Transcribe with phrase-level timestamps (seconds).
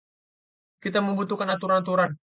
[0.83, 2.11] Kita membutuhkan aturan-aturan.